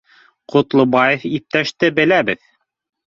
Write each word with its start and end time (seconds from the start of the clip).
—Ҡотлобаев 0.53 1.27
иптәште 1.31 1.91
беләбеҙ 2.01 2.43